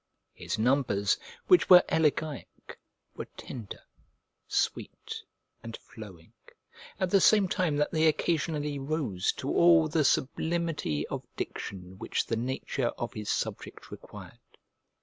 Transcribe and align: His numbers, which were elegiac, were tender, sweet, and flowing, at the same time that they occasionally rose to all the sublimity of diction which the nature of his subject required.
His 0.33 0.57
numbers, 0.57 1.15
which 1.45 1.69
were 1.69 1.83
elegiac, 1.87 2.79
were 3.15 3.27
tender, 3.37 3.81
sweet, 4.47 5.21
and 5.61 5.77
flowing, 5.77 6.33
at 6.99 7.11
the 7.11 7.21
same 7.21 7.47
time 7.47 7.77
that 7.77 7.91
they 7.91 8.07
occasionally 8.07 8.79
rose 8.79 9.31
to 9.33 9.49
all 9.51 9.87
the 9.87 10.03
sublimity 10.03 11.05
of 11.09 11.21
diction 11.35 11.99
which 11.99 12.25
the 12.25 12.35
nature 12.35 12.87
of 12.97 13.13
his 13.13 13.29
subject 13.29 13.91
required. 13.91 14.39